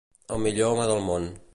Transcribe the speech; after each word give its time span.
El 0.37 0.41
millor 0.45 0.73
home 0.73 0.89
del 0.93 1.05
món. 1.11 1.33